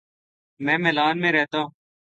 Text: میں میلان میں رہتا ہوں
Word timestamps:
میں 0.59 0.77
میلان 0.77 1.21
میں 1.21 1.31
رہتا 1.31 1.57
ہوں 1.59 1.69